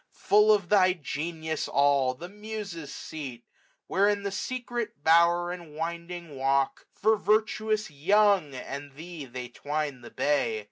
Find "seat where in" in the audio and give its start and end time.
2.91-4.23